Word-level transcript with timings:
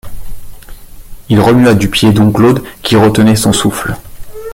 Il 1.29 1.39
remua 1.39 1.75
du 1.75 1.87
pied 1.87 2.11
dom 2.11 2.33
Claude, 2.33 2.63
qui 2.81 2.95
retenait 2.95 3.35
son 3.35 3.53
souffle. 3.53 3.93